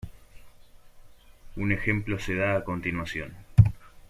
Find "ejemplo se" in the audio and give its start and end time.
1.71-2.33